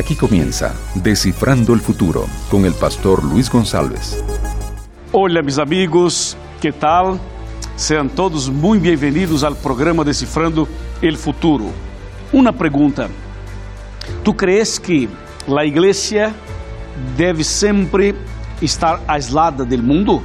[0.00, 4.24] Aquí comienza Descifrando el Futuro con el pastor Luis González.
[5.12, 7.20] Hola mis amigos, ¿qué tal?
[7.76, 10.66] Sean todos muy bienvenidos al programa Descifrando
[11.02, 11.66] el Futuro.
[12.32, 13.08] Una pregunta,
[14.24, 15.06] ¿tú crees que
[15.46, 16.32] la iglesia
[17.18, 18.14] debe siempre
[18.62, 20.22] estar aislada del mundo?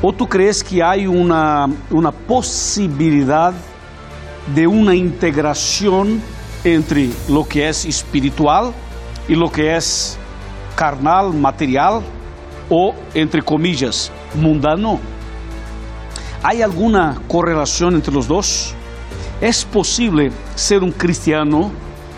[0.00, 3.52] ¿O tú crees que hay una, una posibilidad
[4.54, 6.22] de una integración
[6.64, 8.72] entre lo que es espiritual
[9.28, 10.18] y lo que es
[10.74, 12.02] carnal, material
[12.68, 14.98] o, entre comillas, mundano?
[16.42, 18.74] ¿Hay alguna correlación entre los dos?
[19.40, 21.70] ¿Es posible ser un cristiano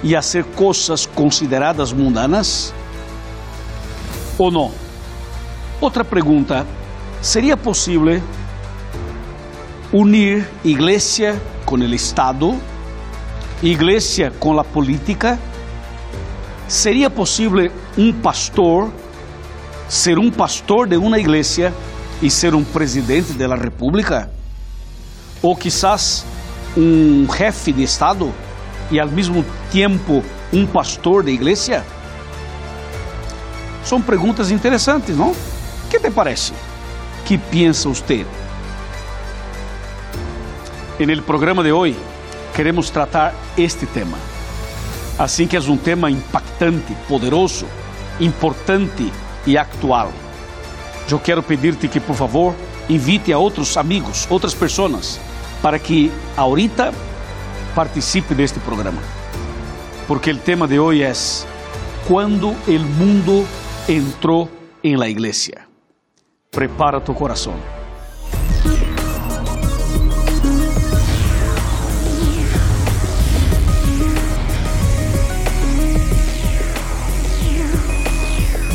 [0.03, 2.73] y hacer cosas consideradas mundanas?
[4.39, 4.71] ¿O no?
[5.81, 6.65] Otra pregunta,
[7.21, 8.23] ¿sería posible
[9.93, 12.55] unir iglesia con el Estado?
[13.63, 15.39] Iglesia com a política?
[16.69, 18.93] Seria possível um pastor
[19.89, 21.73] ser um pastor de uma igreja
[22.21, 24.31] e ser um presidente da república?
[25.43, 26.27] Ou quizás
[26.77, 28.33] um jefe de estado
[28.91, 31.85] e ao mesmo tempo um pastor de igreja?
[33.85, 35.35] São perguntas interessantes, não?
[35.89, 36.53] Que te parece?
[37.25, 38.27] Que pensa você?
[40.99, 41.97] En programa de hoje
[42.57, 44.17] queremos tratar este tema.
[45.19, 47.67] Assim que é um tema impactante, poderoso,
[48.19, 49.13] importante
[49.47, 50.11] e atual.
[51.11, 52.55] Eu quero pedir-te que, por favor,
[52.89, 55.21] invite a outros amigos, outras pessoas,
[55.61, 56.95] para que ahorita
[57.75, 59.03] participe deste programa.
[60.09, 61.13] Porque o tema de hoje é
[62.09, 63.47] quando o mundo
[63.87, 64.51] entrou
[64.83, 65.67] em la igreja.
[66.51, 67.76] Prepara tu coração.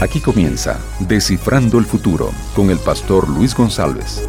[0.01, 4.27] Aquí comienza Descifrando el Futuro con el pastor Luis González.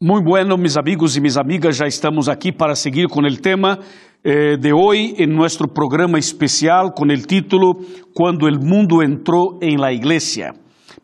[0.00, 3.78] Muy bueno, mis amigos y mis amigas, ya estamos aquí para seguir con el tema
[4.24, 7.74] eh, de hoy en nuestro programa especial con el título
[8.14, 10.54] Cuando el mundo entró en la iglesia.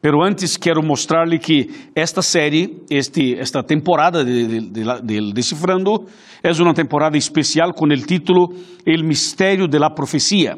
[0.00, 6.06] Pero antes quero mostrar-lhe que esta série, este, esta temporada de, de, de, Decifrando,
[6.42, 8.54] é uma temporada especial com o título
[8.86, 10.56] El Mistério de la Profecia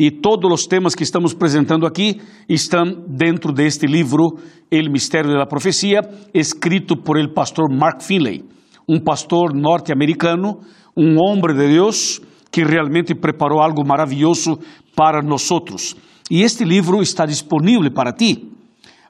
[0.00, 4.38] e todos os temas que estamos apresentando aqui estão dentro deste livro,
[4.70, 6.00] El Mistério da Profecia,
[6.32, 8.42] escrito por el pastor Mark Finley,
[8.88, 10.60] um pastor norte-americano,
[10.96, 12.18] um homem de Deus
[12.50, 14.58] que realmente preparou algo maravilhoso
[14.96, 15.94] para nós.
[16.30, 18.48] E este livro está disponível para ti.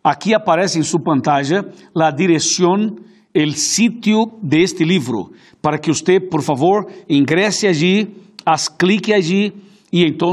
[0.03, 2.97] Aqui aparece em sua pantalla a direção,
[3.33, 5.31] o sítio de este livro,
[5.63, 8.09] para que você, por favor, ingresse allí,
[8.45, 10.33] as clique allí e então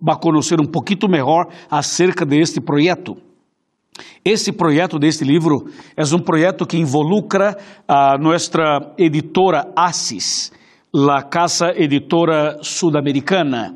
[0.00, 3.16] vai conhecer um pouquinho melhor acerca deste projeto.
[4.24, 10.52] Esse projeto deste livro é um projeto que involucra a nossa editora ASIS,
[10.94, 13.74] a casa editora sudamericana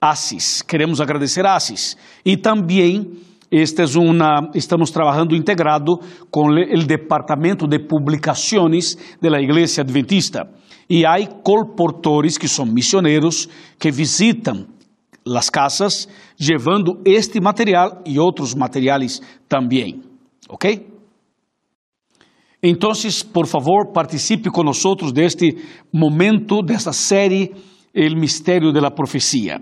[0.00, 0.62] ASIS.
[0.62, 1.96] Queremos agradecer a ASIS.
[2.24, 3.10] E também
[3.50, 10.48] este é uma, estamos trabalhando integrado com o Departamento de Publicações da Igreja Adventista.
[10.88, 14.66] E há colportores que são missioneiros que visitam
[15.26, 16.08] as casas
[16.38, 20.02] levando este material e outros materiais também.
[20.48, 20.94] ¿Ok?
[22.62, 22.92] Então,
[23.32, 25.56] por favor, participe conosco deste
[25.92, 27.52] momento, desta série,
[27.92, 29.60] El Mistério da Profecia.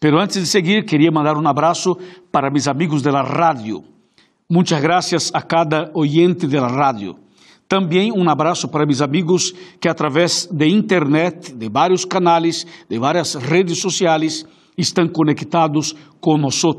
[0.00, 1.94] Pero antes de seguir, queria mandar um abraço
[2.32, 3.84] para meus amigos da rádio.
[4.48, 7.16] Muitas graças a cada oyente da rádio.
[7.70, 13.36] Também um abraço para meus amigos que, através de internet, de vários canais, de várias
[13.36, 14.44] redes sociais,
[14.76, 16.76] estão conectados conosco.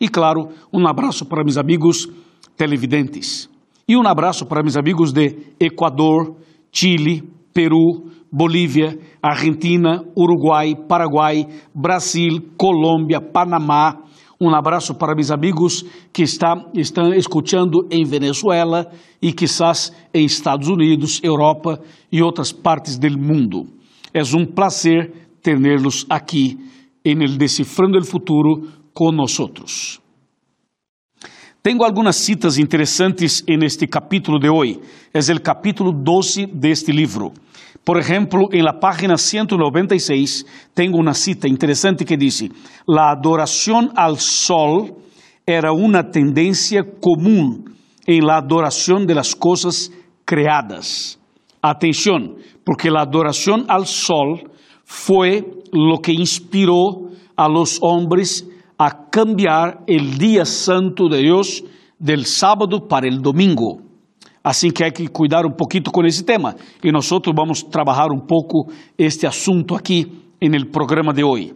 [0.00, 2.08] E, claro, um abraço para meus amigos
[2.56, 3.50] televidentes.
[3.88, 6.36] E um abraço para meus amigos de Equador,
[6.70, 14.04] Chile, Peru, Bolívia, Argentina, Uruguai, Paraguai, Brasil, Colômbia, Panamá,
[14.40, 18.88] um abraço para meus amigos que está, estão escutando em Venezuela
[19.20, 21.80] e quizás em Estados Unidos, Europa
[22.10, 23.66] e outras partes do mundo.
[24.14, 25.12] É um prazer
[25.42, 26.56] tê-los aqui
[27.04, 30.00] em el Decifrando el Futuro com nós.
[31.60, 34.80] Tenho algumas citas interessantes en este capítulo de hoje.
[35.12, 37.32] É o capítulo 12 deste livro.
[37.88, 40.44] Por exemplo, em la página 196,
[40.74, 42.46] tenho uma cita interessante que diz:
[42.86, 45.00] La adoração al sol
[45.46, 47.64] era uma tendência comum
[48.06, 49.90] em la adoração de las coisas
[50.26, 51.18] creadas.
[51.62, 54.38] Atenção, porque la adoração al sol
[54.84, 55.42] foi
[55.72, 58.46] lo que inspirou a los hombres
[58.78, 61.64] a cambiar el día santo de Dios
[61.98, 63.87] del sábado para el domingo.
[64.42, 66.54] Assim que hay que cuidar um poquito com esse tema.
[66.82, 70.06] E nós vamos trabalhar um pouco este assunto aqui
[70.54, 71.54] el programa de hoy.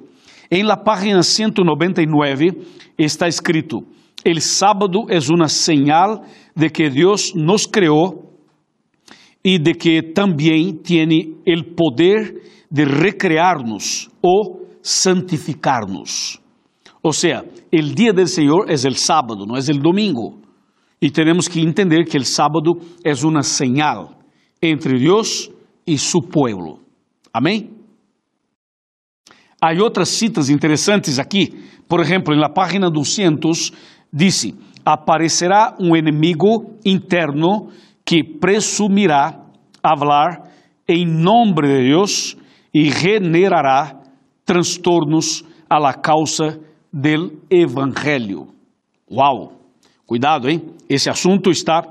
[0.51, 2.59] En la página 199
[2.99, 3.85] está escrito:
[4.25, 6.23] El sábado es una señal
[6.55, 8.31] de que Dios nos creó
[9.43, 16.41] y de que también tiene el poder de recrearnos o santificarnos.
[17.01, 20.42] O sea, el día del Señor es el sábado, no es el domingo.
[21.03, 24.11] Y tenemos que entender que el sábado es una señal
[24.61, 25.51] entre Dios
[25.85, 26.79] y su pueblo.
[27.33, 27.77] Amén.
[29.61, 31.53] Hay otras citas interesantes aquí.
[31.89, 33.73] Por ejemplo, en la página 200
[34.13, 34.55] dice,
[34.85, 37.67] aparecerá un enemigo interno
[38.05, 39.45] que presumirá
[39.83, 40.53] hablar
[40.87, 42.39] en nombre de Dios
[42.71, 44.05] y generará
[44.45, 46.59] trastornos a la causa
[46.93, 48.47] del Evangelho.
[49.09, 49.62] Uau!
[50.13, 50.61] Cuidado, hein?
[50.91, 51.83] Esse assunto está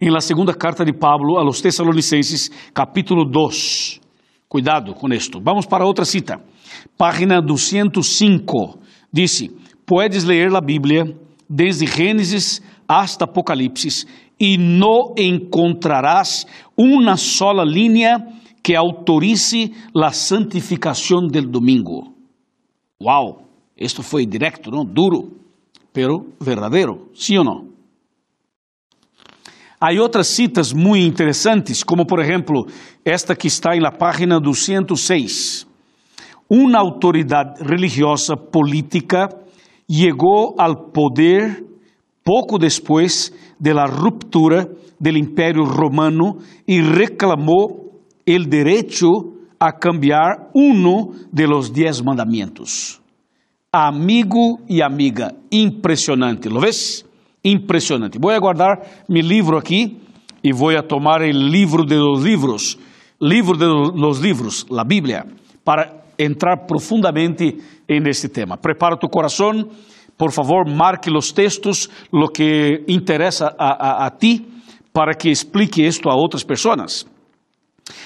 [0.00, 4.00] em la segunda carta de Pablo a los Tessalonicenses, capítulo 2.
[4.48, 5.38] Cuidado com isto.
[5.38, 6.40] Vamos para outra cita.
[6.96, 8.78] Página 205.
[9.12, 9.50] Dice:
[9.84, 11.04] Puedes ler a Bíblia
[11.46, 14.06] desde Gênesis hasta Apocalipse
[14.40, 18.26] e não encontrarás uma sola linha
[18.62, 22.14] que autorice a santificação del domingo.
[22.98, 23.42] Uau!
[23.76, 24.82] Esto foi directo, não?
[24.82, 25.37] Duro,
[25.98, 27.66] pero verdadeiro, sim ou não?
[29.80, 32.68] Há outras citas muito interessantes, como por exemplo,
[33.04, 35.66] esta que está la página 206.
[36.48, 39.28] Uma autoridade religiosa política
[39.90, 41.64] chegou ao poder
[42.22, 51.44] pouco depois da ruptura do Império Romano e reclamou o direito a cambiar um de
[51.44, 53.00] los diez mandamentos.
[53.70, 57.04] Amigo e amiga, impressionante, ¿lo ves?
[57.44, 58.18] Impressionante.
[58.18, 60.00] Vou guardar meu livro aqui
[60.42, 62.78] e vou tomar o livro de los livros,
[63.20, 65.26] livro de los livros, a Bíblia,
[65.62, 68.56] para entrar profundamente en este tema.
[68.56, 69.68] Prepara tu corazón,
[70.16, 74.46] por favor, marque los textos, lo que interesa a, a, a ti,
[74.94, 77.06] para que explique esto a outras pessoas.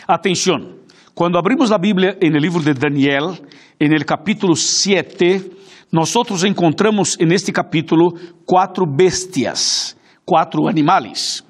[0.08, 0.81] Atenção,
[1.14, 3.38] quando abrimos a Bíblia em livro de Daniel,
[3.78, 5.42] en el capítulo 7,
[5.90, 8.14] nós encontramos en este capítulo
[8.46, 9.94] quatro bestias,
[10.24, 11.44] quatro animales.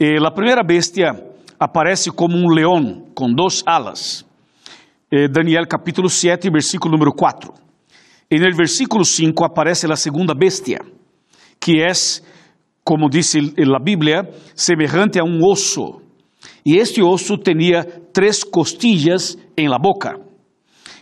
[0.00, 1.12] Eh, a primeira bestia
[1.58, 4.24] aparece como um leão com duas alas.
[5.10, 7.52] Eh, Daniel capítulo 7, versículo número 4.
[8.30, 10.80] En el versículo 5 aparece la segunda bestia,
[11.60, 12.24] que es,
[12.82, 14.22] como dice la Biblia,
[14.54, 16.05] semejante a un oso.
[16.66, 20.16] Y este oso tenía tres costillas en la boca.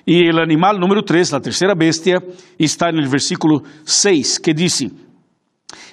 [0.04, 2.22] Y el animal número 3, la tercera bestia,
[2.58, 4.90] está el versículo 6, que dice,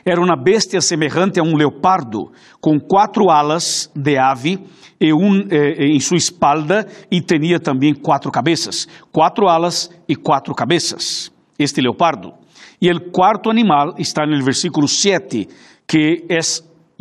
[0.03, 4.59] era uma bestia semejante a um leopardo, com quatro alas de ave
[4.99, 8.89] e um, eh, em sua espalda, e tinha também quatro cabeças.
[9.09, 12.33] Quatro alas e quatro cabeças, este leopardo.
[12.81, 15.47] E o quarto animal está no versículo 7,
[15.87, 16.39] que é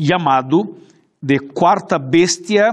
[0.00, 0.76] chamado
[1.22, 2.72] de quarta bestia,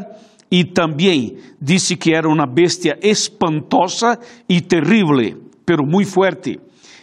[0.50, 6.60] e também disse que era uma bestia espantosa e terrível, pero muito forte.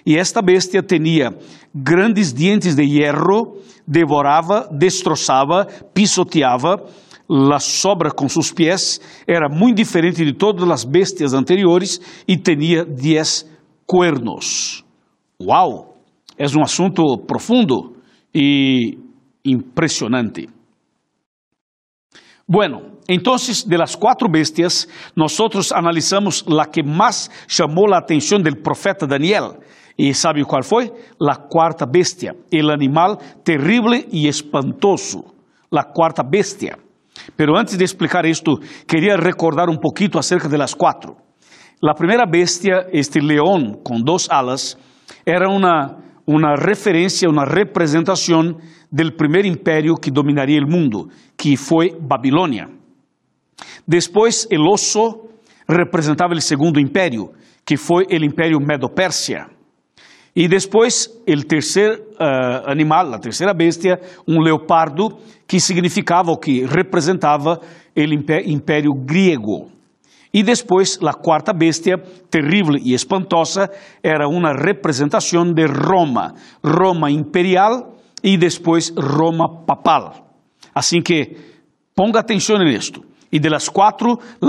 [0.07, 1.35] E esta bestia tinha
[1.75, 6.87] grandes dientes de hierro, devorava, destroçava, pisoteava,
[7.29, 12.85] la sobra com seus pés, era muito diferente de todas as bestias anteriores e tinha
[12.85, 13.49] dez
[13.87, 14.85] cuernos.
[15.43, 15.97] Uau!
[16.37, 17.97] É um assunto profundo
[18.35, 18.99] e
[19.45, 20.49] impressionante.
[22.47, 28.57] Bueno, Entonces, de las cuatro bestias, nosotros analizamos la que más llamó la atención del
[28.63, 29.59] profeta Daniel.
[29.97, 30.91] ¿Y sabe cuál fue?
[31.19, 35.35] La cuarta bestia, el animal terrible y espantoso,
[35.71, 36.79] la cuarta bestia.
[37.37, 41.17] Pero antes de explicar esto, quería recordar un poquito acerca de las cuatro.
[41.81, 44.79] La primera bestia, este león con dos alas,
[45.27, 48.57] era una, una referencia, una representación
[48.91, 52.69] del primer imperio que dominaría el mundo, que fue Babilonia.
[53.87, 55.29] Depois, el oso
[55.69, 57.33] representava o segundo império,
[57.65, 59.49] que foi o império Medo-Pérsia.
[60.37, 66.65] E depois, o terceiro uh, animal, a terceira bestia, um leopardo, que significava ou que
[66.65, 67.61] representava
[67.97, 69.71] o império grego.
[70.35, 71.97] E depois, a quarta bestia,
[72.29, 73.71] terrível e espantosa,
[74.03, 80.35] era uma representação de Roma, Roma imperial e depois Roma papal.
[80.75, 81.37] Assim que,
[81.95, 83.01] ponga atenção nisto.
[83.31, 83.69] E de las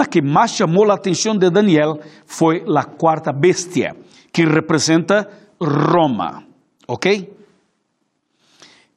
[0.09, 3.95] que mais chamou a atenção de Daniel foi a quarta bestia,
[4.33, 5.29] que representa
[5.61, 6.43] Roma.
[6.87, 7.34] ¿Ok?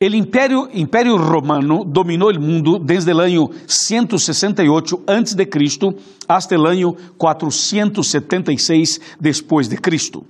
[0.00, 5.92] El imperio, imperio romano dominou o mundo desde o ano 168 antes de Cristo
[6.28, 10.24] hasta o ano 476 depois de Cristo.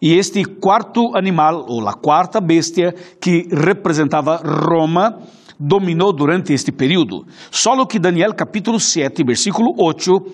[0.00, 5.18] E este quarto animal, ou a quarta bestia, que representava Roma,
[5.58, 7.26] dominou durante este período.
[7.50, 10.26] Só que Daniel capítulo 7, versículo 8,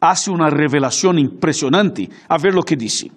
[0.00, 2.08] hace uma revelação impressionante.
[2.28, 3.10] A ver o que disse.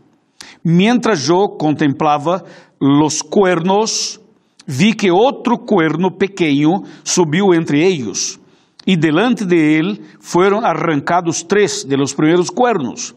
[0.63, 2.43] Mientras eu contemplava
[2.79, 4.20] los cuernos,
[4.71, 8.39] vi que outro cuerno pequeno subiu entre eles,
[8.87, 13.13] e delante de ele foram arrancados três de los primeiros cuernos.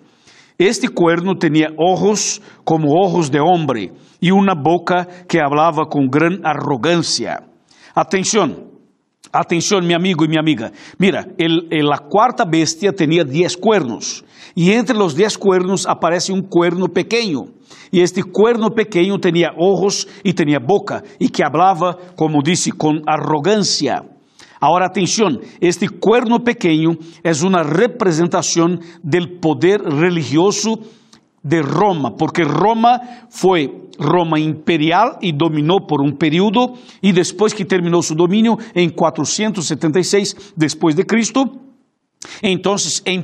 [0.58, 6.40] Este cuerno tinha ojos como ojos de homem e uma boca que hablava com gran
[6.42, 7.42] arrogância.
[7.94, 8.70] Atenção,
[9.32, 10.72] atenção, meu amigo e minha amiga.
[10.98, 14.24] Mira, el, el, la quarta bestia tinha dez cuernos
[14.56, 17.48] e entre os dez cuernos aparece um cuerno pequeno.
[17.92, 23.00] E este cuerno pequeno tinha ojos e tinha boca e que hablava, como disse, com
[23.06, 24.04] arrogância.
[24.60, 30.78] Agora, atenção, este cuerno pequeno é uma representação do poder religioso
[31.44, 33.68] de Roma, porque Roma foi
[33.98, 40.54] Roma imperial e dominou por um período, e depois que terminou seu domínio, em 476
[40.56, 41.44] depois de Cristo,
[42.42, 42.76] então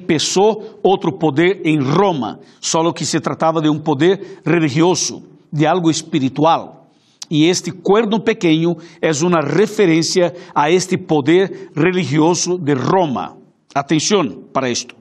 [0.07, 5.91] começou outro poder em Roma, só que se tratava de um poder religioso, de algo
[5.91, 6.89] espiritual.
[7.31, 13.37] E este cuerno pequeno é uma referência a este poder religioso de Roma.
[13.73, 14.97] Atenção para isto.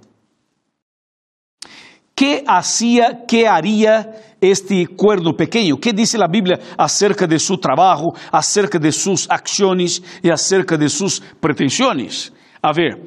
[2.15, 5.77] ¿Qué hacía, qué haría este cuerno pequeño?
[5.77, 10.89] ¿Qué dice la Biblia acerca de su trabajo, acerca de sus acciones y acerca de
[10.89, 12.31] sus pretensiones?
[12.61, 12.99] A ver,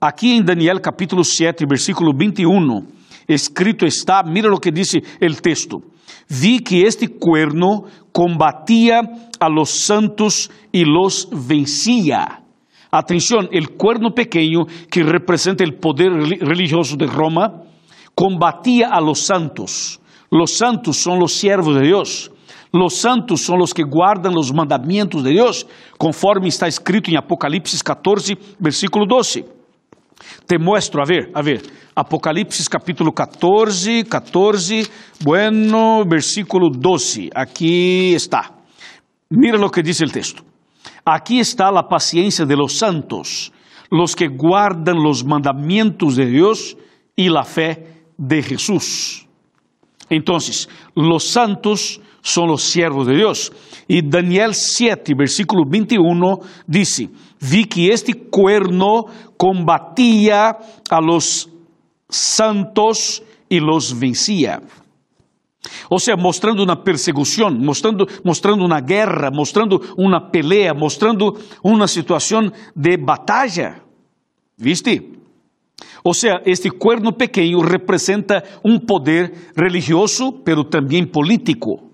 [0.00, 2.82] aquí en Daniel capítulo 7, versículo 21,
[3.28, 5.82] escrito está, mira lo que dice el texto.
[6.28, 9.00] Vi que este cuerno combatía
[9.38, 12.42] a los santos y los vencía.
[12.90, 17.62] Atención, el cuerno pequeño que representa el poder religioso de Roma,
[18.14, 20.00] combatía a los santos.
[20.30, 22.32] Los santos son los siervos de Dios.
[22.72, 25.66] Los santos son los que guardan los mandamientos de Dios,
[25.98, 29.59] conforme está escrito en Apocalipsis 14, versículo 12.
[30.46, 31.62] Te muestro, a ver, a ver,
[31.94, 34.86] Apocalipsis capítulo 14, 14,
[35.24, 38.54] bueno, versículo 12, aquí está.
[39.30, 40.42] Mira lo que dice el texto.
[41.04, 43.52] Aquí está la paciencia de los santos,
[43.90, 46.76] los que guardan los mandamientos de Dios
[47.16, 49.26] y la fe de Jesús.
[50.08, 53.52] Entonces, los santos son los siervos de Dios.
[53.88, 57.08] Y Daniel 7, versículo 21 dice,
[57.40, 59.06] vi que este cuerno
[59.36, 60.58] combatía
[60.90, 61.48] a los
[62.08, 64.60] santos y los vencía.
[65.90, 72.50] Ou seja, mostrando uma perseguição, mostrando, mostrando uma guerra, mostrando uma pelea, mostrando uma situação
[72.74, 73.82] de batalha.
[74.56, 75.12] ¿Viste?
[76.02, 81.90] Ou seja, este cuerno pequeno representa um poder religioso, pero também político.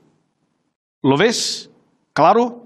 [1.03, 1.71] ¿Lo ves?
[2.15, 2.66] Claro?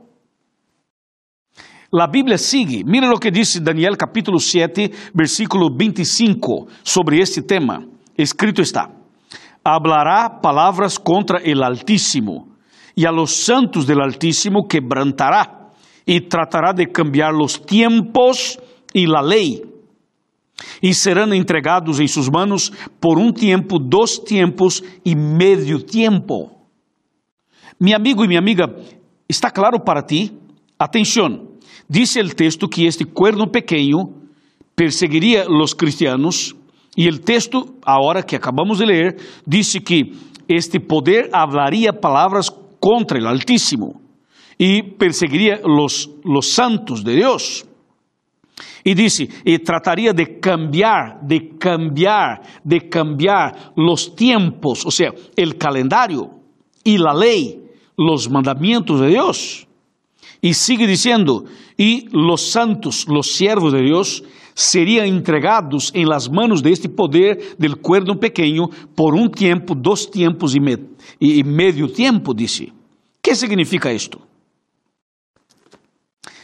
[1.93, 2.85] La Bíblia sigue.
[2.85, 7.85] Mira o que diz Daniel capítulo 7, versículo 25 sobre este tema.
[8.17, 8.91] Escrito está:
[9.65, 12.47] Hablará palavras contra el Altíssimo,
[12.95, 15.71] e a los santos del Altíssimo quebrantará,
[16.07, 18.59] e tratará de cambiar los tiempos
[18.95, 19.71] e la lei
[20.83, 22.71] e serão entregados em suas manos
[23.01, 26.51] por um tempo, dois tempos e meio tempo.
[27.81, 28.67] Meu amigo e minha amiga,
[29.29, 30.33] está claro para ti?
[30.79, 31.50] Atenção,
[31.91, 34.15] diz o texto que este cuerno pequeno
[34.77, 36.55] perseguiria os cristianos
[36.97, 39.17] e o texto, agora que acabamos de ler,
[39.47, 40.13] disse que
[40.49, 44.01] este poder hablaria palavras contra o Altíssimo
[44.59, 47.65] e perseguiria los, los santos de Deus.
[48.85, 55.57] E disse, e trataria de cambiar, de cambiar, de cambiar los tiempos, o sea, el
[55.57, 56.31] calendario
[56.85, 57.63] y la ley,
[57.97, 59.67] los mandamientos de Dios.
[60.41, 61.45] Y sigue diciendo,
[61.77, 67.57] y los santos, los siervos de Dios, seriam entregados em las manos de este poder
[67.59, 70.79] del cuerno pequeño por um tempo, dois tempos e, me,
[71.21, 72.73] e meio tempo, disse.
[73.23, 74.21] que significa isto?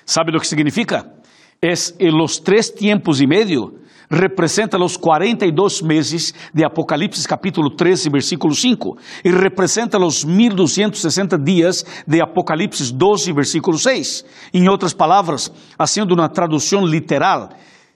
[0.04, 1.16] ¿Sabe o que significa?
[1.60, 3.74] es los tres tiempos y medio,
[4.08, 11.84] representa los 42 meses de Apocalipsis capítulo 13, versículo 5, y representa los 1260 días
[12.06, 14.24] de Apocalipsis 12, versículo 6.
[14.52, 17.50] Em outras palavras, haciendo uma tradução literal,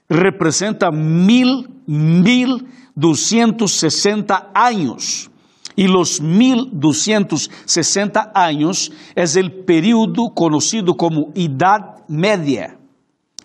[0.09, 5.29] representa mil, mil 260 anos.
[5.75, 12.77] Y los 1260 años es el período conocido como Edad Media.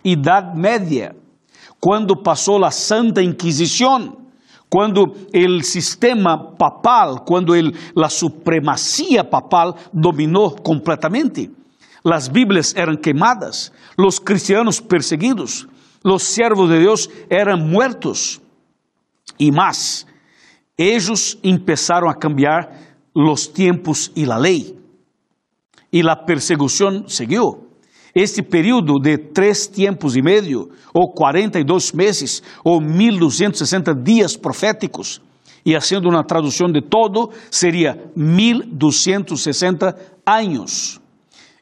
[0.03, 1.15] Edad Media,
[1.79, 4.27] cuando pasó la Santa Inquisición,
[4.69, 11.49] cuando el sistema papal, cuando el, la supremacía papal dominó completamente.
[12.03, 15.67] Las Biblias eran quemadas, los cristianos perseguidos,
[16.03, 18.41] los siervos de Dios eran muertos.
[19.37, 20.07] Y más,
[20.75, 24.77] ellos empezaron a cambiar los tiempos y la ley.
[25.91, 27.66] Y la persecución siguió.
[28.19, 35.21] Este período de três tempos e meio, ou 42 meses, ou 1260 dias proféticos,
[35.63, 39.95] e haciendo uma tradução de todo, seria 1260
[40.25, 40.99] anos.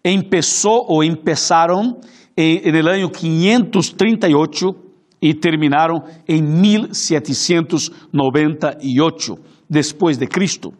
[0.05, 1.99] Empezou ou empezaram
[2.37, 4.75] em, no ano 538
[5.21, 9.37] e terminaram em 1798
[9.69, 10.73] depois de Cristo.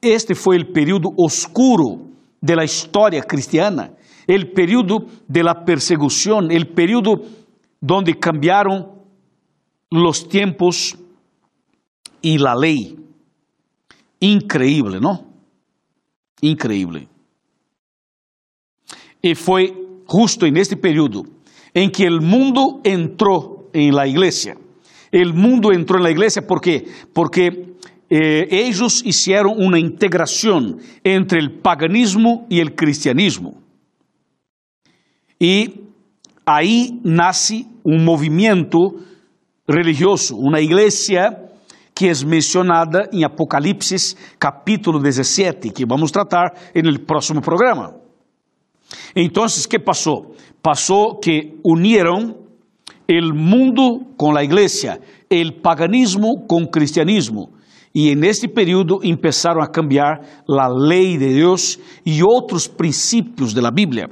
[0.00, 2.08] Este foi o período oscuro
[2.42, 3.92] da história cristiana
[4.28, 7.22] el período de la persecución, el período
[7.80, 8.92] donde cambiaron
[9.90, 10.96] los tiempos
[12.20, 12.94] y la ley.
[14.20, 15.24] Increíble, ¿no?
[16.42, 17.08] Increíble.
[19.22, 19.74] Y fue
[20.06, 21.24] justo en este período
[21.72, 24.58] en que el mundo entró en la iglesia.
[25.10, 27.76] El mundo entró en la iglesia porque, porque
[28.10, 33.67] eh, ellos hicieron una integración entre el paganismo y el cristianismo.
[35.40, 35.84] E
[36.44, 39.00] aí nasce um movimento
[39.68, 41.48] religioso, uma igreja
[41.94, 47.94] que é mencionada em Apocalipse capítulo 17, que vamos tratar no próximo programa.
[49.14, 50.34] Então, o que passou?
[50.62, 52.36] Passou que uniram
[53.08, 57.50] o mundo com a igreja, o paganismo com o cristianismo.
[57.94, 64.08] E neste período começaram a cambiar a lei de Deus e outros princípios da Bíblia.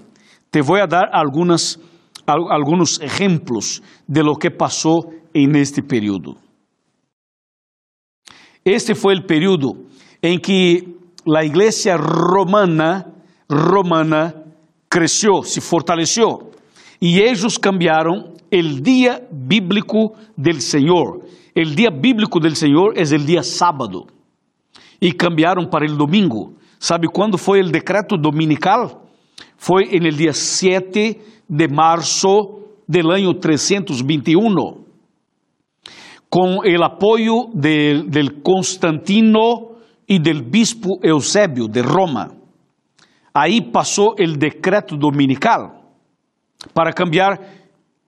[0.50, 1.78] Te voy a dar algunas,
[2.26, 6.36] algunos ejemplos de lo que pasó en este periodo.
[8.64, 9.74] Este fue el periodo
[10.22, 13.12] en que la iglesia romana,
[13.48, 14.34] romana
[14.88, 16.50] creció, se fortaleció,
[16.98, 21.20] y ellos cambiaron el día bíblico del Señor.
[21.54, 24.06] El día bíblico del Señor es el día sábado.
[24.98, 26.54] Y cambiaron para el domingo.
[26.78, 28.98] ¿Sabe cuándo fue el decreto dominical?
[29.56, 34.84] Foi no dia 7 de março do ano 321,
[36.28, 39.76] com o apoio de, del Constantino
[40.08, 42.32] e del bispo Eusébio de Roma.
[43.34, 45.82] Aí passou o decreto dominical
[46.72, 47.38] para cambiar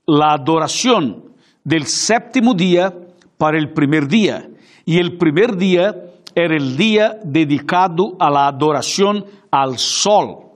[0.08, 1.22] a adoração
[1.64, 2.90] del sétimo dia
[3.36, 4.50] para o primeiro dia.
[4.86, 5.92] E o primeiro dia
[6.34, 10.47] era o dia dedicado a la adoração al sol.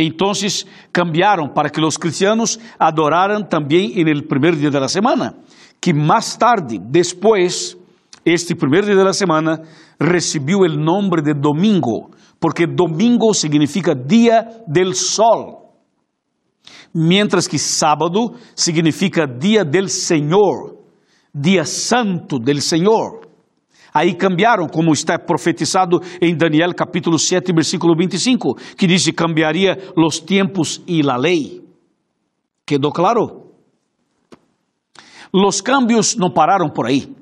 [0.00, 5.34] Entonces cambiaron para que los cristianos adoraran también en el primer día de la semana,
[5.80, 7.76] que más tarde, después,
[8.24, 9.60] este primer día de la semana,
[9.98, 15.56] recibió el nombre de domingo, porque domingo significa día del sol,
[16.92, 20.78] mientras que sábado significa día del Señor,
[21.32, 23.17] día santo del Señor.
[23.98, 29.76] Aí cambiaram, como está profetizado em Daniel capítulo 7, versículo 25, que diz que cambiaria
[29.96, 31.60] os tempos e a lei.
[32.64, 33.50] Quedou claro?
[35.32, 37.12] Os cambios não pararam por aí.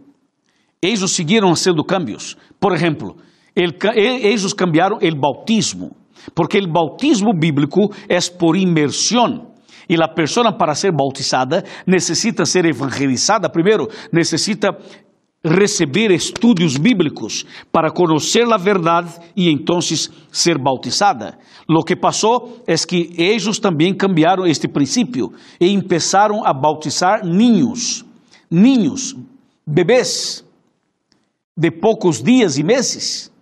[0.83, 2.37] Eles seguiram sendo cambios.
[2.61, 3.17] Por exemplo,
[3.55, 5.97] eles cambiaram o bautismo,
[6.35, 9.51] porque o bautismo bíblico é por imersão.
[9.89, 14.77] E a pessoa para ser bautizada necessita ser evangelizada primeiro, necessita
[15.47, 19.05] receber estudios bíblicos para conocer la verdad
[19.35, 21.39] y entonces ser bautizada.
[21.69, 28.05] Lo que pasó es que ellos también cambiaron este principio y empezaron a bautizar niños,
[28.51, 29.17] niños,
[29.65, 30.45] bebés
[31.55, 33.33] de pocos días y meses.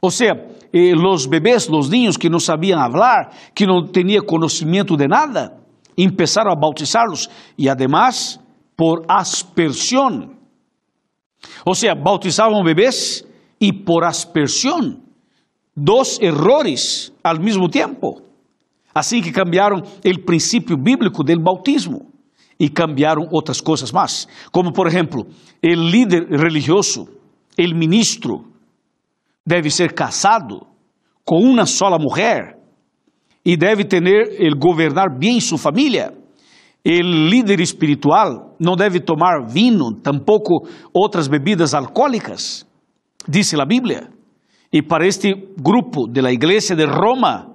[0.00, 0.32] O sea,
[0.72, 5.58] eh, los bebés, los niños que no sabían hablar, que no tenían conocimiento de nada,
[5.96, 8.40] empezaron a bautizarlos y además
[8.74, 10.41] por aspersión.
[11.64, 13.26] O sea, bautizaban bebés
[13.58, 15.02] y por aspersión.
[15.74, 18.22] Dos errores al mismo tiempo.
[18.94, 22.10] Así que cambiaron el principio bíblico del bautismo
[22.58, 24.28] y cambiaron otras cosas más.
[24.50, 25.26] Como por ejemplo,
[25.60, 27.08] el líder religioso,
[27.56, 28.44] el ministro,
[29.44, 30.68] debe ser casado
[31.24, 32.58] con una sola mujer
[33.42, 36.12] y debe tener el gobernar bien su familia.
[36.84, 42.66] El líder espiritual não deve tomar vinho, tampouco outras bebidas alcoólicas,
[43.26, 44.10] diz a Bíblia.
[44.70, 47.54] Y para este grupo de la iglesia de Roma,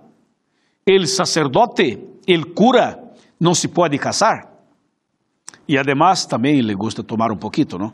[0.86, 4.56] el sacerdote, el cura, no se puede casar.
[5.66, 7.94] Y además también le gusta tomar un poquito, ¿no?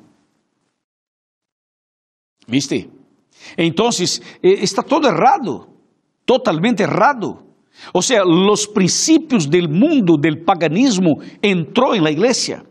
[2.48, 2.90] ¿Viste?
[3.58, 3.74] Eh,
[4.42, 5.68] está todo errado,
[6.26, 7.44] totalmente errado.
[7.92, 12.64] O sea, los principios del mundo, del paganismo, entró en la iglesia.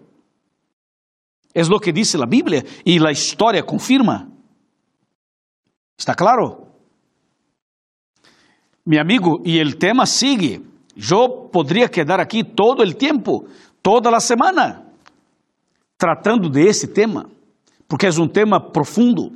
[1.52, 4.28] Es lo que dice la Biblia y la historia confirma.
[5.98, 6.66] ¿Está claro?
[8.84, 10.60] Mi amigo, y el tema sigue.
[10.96, 13.44] Yo podría quedar aquí todo el tiempo,
[13.80, 14.84] toda la semana,
[15.96, 17.26] tratando de ese tema,
[17.86, 19.30] porque es un tema profundo,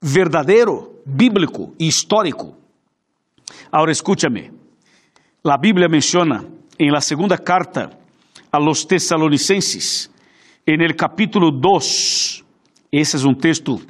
[0.00, 2.56] verdadero, bíblico histórico.
[3.70, 4.59] Ahora escúchame,
[5.42, 6.44] la Biblia menciona
[6.78, 7.90] en la segunda carta
[8.50, 10.10] a los tesalonicenses,
[10.66, 12.44] en el capítulo 2,
[12.92, 13.80] esse é um texto,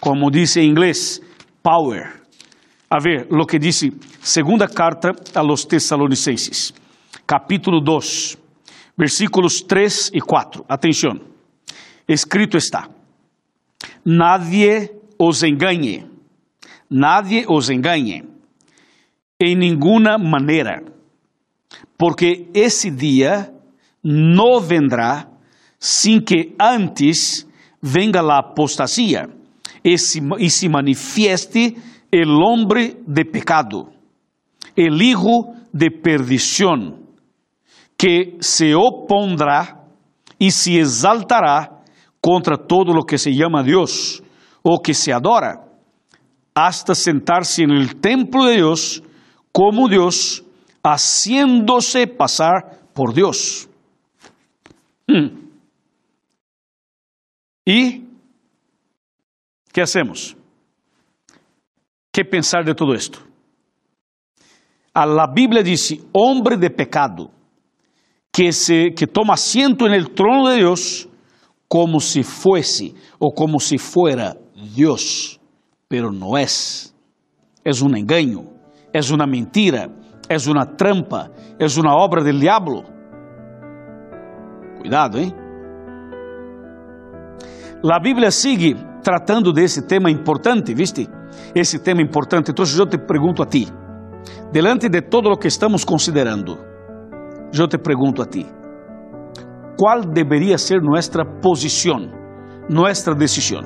[0.00, 1.20] como diz em inglês,
[1.62, 2.22] power.
[2.88, 6.72] A ver, lo que dice segunda carta a los tesalonicenses,
[7.26, 8.38] capítulo 2,
[8.96, 10.64] versículos 3 e 4.
[10.68, 11.20] Atenção,
[12.08, 12.88] escrito está:
[14.04, 16.06] Nadie os engane,
[16.88, 18.33] nadie os engane,
[19.40, 20.82] em nenhuma maneira,
[21.98, 23.52] porque esse dia
[24.02, 25.28] não vendrá
[25.78, 27.46] sem que antes
[27.82, 29.28] venga a apostasia
[29.82, 31.76] e se, e se manifieste
[32.10, 33.92] el hombre de pecado,
[34.76, 37.04] el hijo de perdición,
[37.96, 39.84] que se opondrá
[40.38, 41.82] y se exaltará
[42.20, 44.22] contra todo lo que se llama Dios
[44.62, 45.64] o que se adora,
[46.54, 49.02] hasta sentarse en el templo de Dios
[49.54, 50.42] como Dios,
[50.82, 53.68] haciéndose pasar por Dios.
[55.06, 55.28] Hmm.
[57.64, 58.02] ¿Y
[59.72, 60.36] qué hacemos?
[62.10, 63.20] ¿Qué pensar de todo esto?
[64.92, 67.30] A la Biblia dice, hombre de pecado,
[68.32, 71.08] que, se, que toma asiento en el trono de Dios
[71.68, 74.36] como si fuese o como si fuera
[74.74, 75.38] Dios,
[75.86, 76.92] pero no es.
[77.62, 78.53] Es un engaño,
[78.94, 79.88] es una mentira,
[80.28, 81.28] es una trampa,
[81.58, 82.84] es una obra del diablo.
[84.78, 85.34] Cuidado, ¿eh?
[87.82, 91.08] La Bíblia sigue tratando desse tema importante, ¿viste?
[91.52, 92.52] Esse tema importante.
[92.52, 93.68] Então, eu te pergunto a ti,
[94.52, 96.56] delante de todo o que estamos considerando,
[97.52, 98.46] eu te pergunto a ti,
[99.76, 102.08] qual deveria ser nossa posição,
[102.70, 103.62] nossa decisão?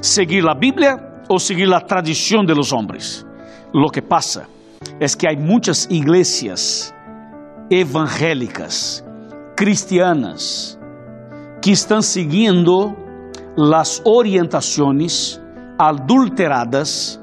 [0.00, 0.96] ¿Seguir a Bíblia
[1.28, 3.26] ou seguir a tradição de los hombres?
[3.74, 4.59] Lo que pasa
[5.00, 6.94] es que hay muchas iglesias
[7.70, 9.02] evangélicas,
[9.56, 10.78] cristianas,
[11.62, 12.94] que estão seguindo
[13.56, 15.42] las orientaciones
[15.78, 17.18] adulteradas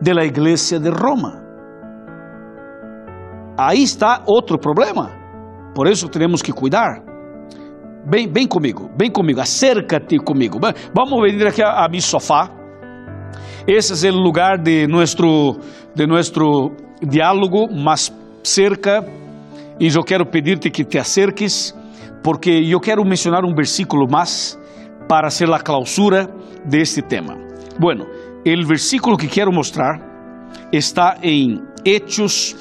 [0.00, 1.42] de la iglesia de Roma.
[3.58, 5.10] Aí está outro problema.
[5.74, 7.02] Por isso temos que cuidar.
[8.08, 10.60] Vem, vem comigo, vem comigo, acércate comigo.
[10.94, 12.50] Vamos venir aqui a, a mi sofá.
[13.66, 15.58] Esse é o lugar de nosso
[15.94, 19.04] de nuestro diálogo mais cerca.
[19.78, 21.74] E eu quero pedir-te que te acerques,
[22.22, 24.58] porque eu quero mencionar um versículo mais
[25.08, 26.28] para ser la clausura
[26.64, 27.36] de este tema.
[27.78, 28.06] Bueno,
[28.44, 30.00] el versículo que quiero mostrar
[30.72, 32.56] está en Hechos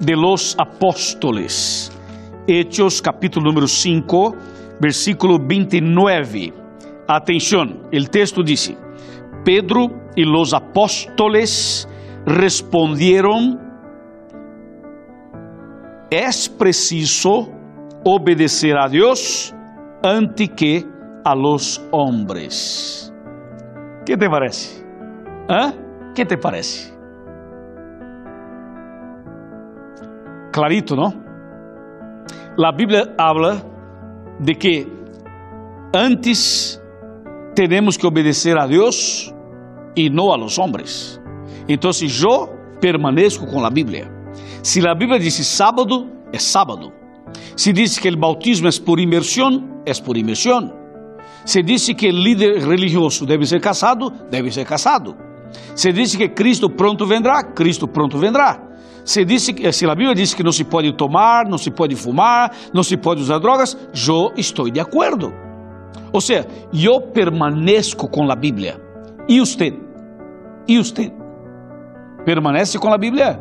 [0.00, 1.92] de los Apóstoles.
[2.46, 4.34] Hechos capítulo número 5,
[4.80, 6.52] versículo 29.
[7.06, 8.76] Atención, el texto dice,
[9.44, 11.88] Pedro y los apóstoles
[12.28, 13.58] respondieron,
[16.10, 17.48] es preciso
[18.04, 19.54] obedecer a Dios
[20.02, 20.84] ante que
[21.24, 23.12] a los hombres.
[24.04, 24.84] ¿Qué te parece?
[25.48, 25.72] ¿Ah?
[26.14, 26.94] ¿Qué te parece?
[30.52, 31.14] Clarito, ¿no?
[32.56, 33.62] La Biblia habla
[34.38, 34.86] de que
[35.94, 36.82] antes
[37.54, 39.34] tenemos que obedecer a Dios
[39.94, 41.17] y no a los hombres.
[41.68, 42.48] Entonces yo
[42.80, 44.10] permanezco con la Biblia.
[44.62, 46.92] Si la Biblia dice sábado, es sábado.
[47.54, 50.72] Si dice que el bautismo es por inmersión, es por inmersión.
[51.44, 55.16] Se disse que líder religioso deve ser casado, deve ser casado.
[55.74, 58.64] Se disse que Cristo pronto vendrá, Cristo pronto vendrá.
[59.04, 62.52] Se, disse, se a Bíblia diz que não se pode tomar, não se pode fumar,
[62.74, 63.76] não se pode usar drogas,
[64.06, 65.32] eu estou de acordo.
[66.12, 68.78] Ou seja, eu permaneço com a Bíblia.
[69.26, 69.72] E você?
[70.66, 71.10] E você?
[72.28, 73.40] Permanece com a Bíblia?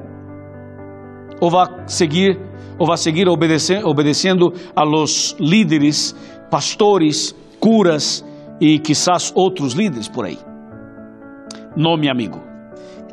[1.41, 2.39] Ou vai seguir,
[2.80, 6.15] ou vai seguir obedecendo, obedecendo a los líderes,
[6.50, 8.23] pastores, curas
[8.62, 10.39] e quizás outros líderes por aí.
[11.76, 12.41] No, mi amigo.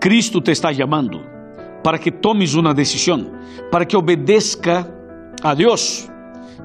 [0.00, 1.18] Cristo te está llamando
[1.82, 3.32] para que tomes una decisión,
[3.72, 4.88] para que obedezca
[5.42, 6.08] a Dios,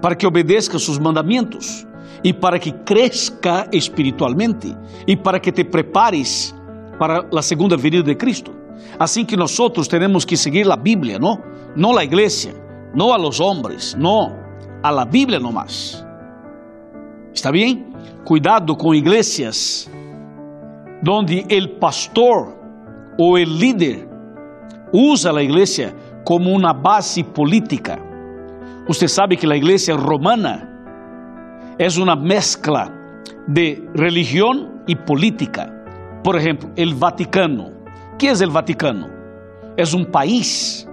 [0.03, 1.87] para que obedezca sus mandamientos
[2.21, 4.67] y para que crezca espiritualmente
[5.07, 6.55] y para que te prepares
[6.99, 8.58] para la segunda venida de Cristo.
[8.97, 11.41] Así que nosotros tenemos que seguir la Biblia, ¿no?
[11.75, 12.53] No la iglesia,
[12.93, 14.35] no a los hombres, no,
[14.83, 16.05] a la Biblia nomás.
[17.33, 17.93] ¿Está bien?
[18.23, 19.89] Cuidado con iglesias
[21.01, 22.57] donde el pastor
[23.17, 24.07] o el líder
[24.91, 25.93] usa la iglesia
[26.25, 27.99] como una base política.
[28.87, 32.91] Usted sabe que la iglesia romana es una mezcla
[33.47, 35.73] de religión y política.
[36.23, 37.78] Por ejemplo, el Vaticano.
[38.19, 39.07] ¿Qué es el Vaticano?
[39.77, 40.85] Es un país.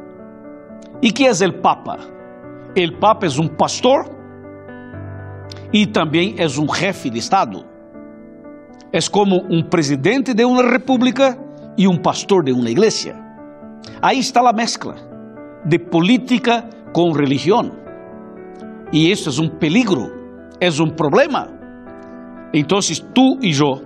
[1.02, 1.98] ¿Y qué es el Papa?
[2.76, 4.08] El Papa es un pastor
[5.72, 7.64] y também é um jefe de Estado.
[8.92, 11.36] É como um presidente de uma república
[11.76, 13.16] e um pastor de uma igreja.
[14.00, 14.94] Aí está a mescla
[15.64, 17.72] de política com religião.
[18.92, 20.12] E isso é um peligro,
[20.60, 21.48] é um problema.
[22.54, 22.78] Então,
[23.12, 23.82] tu e eu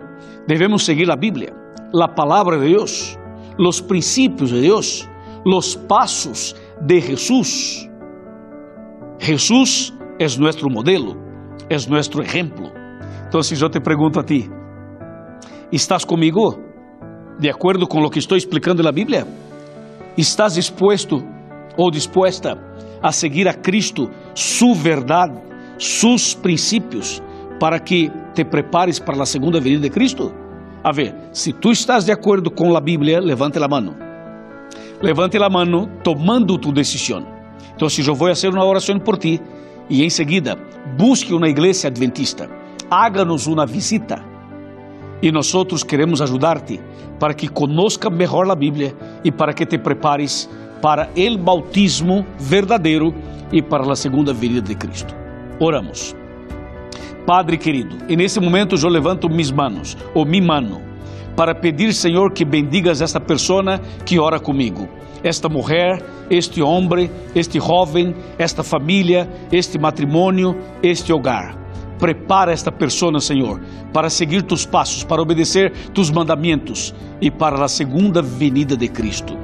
[0.47, 1.55] devemos seguir a Bíblia,
[1.95, 3.19] a palavra de Deus,
[3.69, 5.09] os princípios de Deus,
[5.45, 7.89] os passos de Jesus.
[9.19, 11.17] Jesus é nosso modelo
[11.71, 12.71] es nuestro ejemplo.
[13.25, 14.49] Entonces yo te pregunto a ti,
[15.71, 16.59] ¿estás conmigo
[17.39, 19.27] de acuerdo con lo que estoy explicando en la Biblia?
[20.17, 21.23] ¿Estás dispuesto
[21.77, 22.57] o dispuesta
[23.01, 25.29] a seguir a Cristo, su verdad,
[25.79, 27.23] sus principios,
[27.59, 30.35] para que te prepares para la segunda venida de Cristo?
[30.83, 33.95] A ver, si tú estás de acuerdo con la Biblia, levante la mano.
[35.03, 37.27] Levante la mano tomando tu decisión.
[37.73, 39.41] Entonces yo voy a hacer una oración por ti
[39.89, 40.57] e em seguida
[40.97, 42.49] busque uma igreja adventista,
[42.91, 44.25] háganos uma visita
[45.23, 45.53] e nós
[45.87, 46.81] queremos ajudar-te
[47.19, 50.49] para que conozca melhor a Bíblia e para que te prepares
[50.81, 53.15] para o bautismo verdadeiro
[53.53, 55.15] e para a segunda venida de Cristo.
[55.59, 56.20] Oramos.
[57.31, 60.83] Padre querido, e nesse momento eu levanto mis manos, ou mi mano,
[61.37, 64.89] para pedir, Senhor, que bendigas esta pessoa que ora comigo
[65.23, 71.57] esta mulher, este homem, este jovem, esta família, este matrimônio, este hogar.
[72.01, 73.61] Prepara esta pessoa, Senhor,
[73.93, 79.39] para seguir tus passos, para obedecer tus mandamentos e para a segunda venida de Cristo.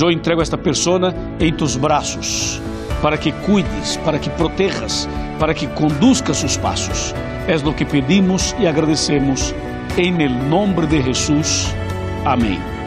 [0.00, 2.62] Eu entrego esta pessoa em tus braços,
[3.02, 5.08] para que cuides, para que protejas,
[5.38, 7.14] para que conduzca seus passos.
[7.48, 9.54] É o que pedimos e agradecemos
[9.96, 11.74] em nome de Jesus.
[12.24, 12.79] Amém.